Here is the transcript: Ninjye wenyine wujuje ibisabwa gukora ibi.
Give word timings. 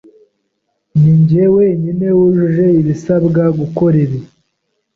Ninjye 0.99 1.43
wenyine 1.55 2.07
wujuje 2.17 2.65
ibisabwa 2.81 3.43
gukora 3.59 3.95
ibi. 4.05 4.19